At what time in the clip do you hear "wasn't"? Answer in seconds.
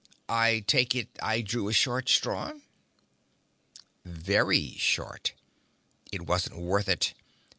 6.23-6.57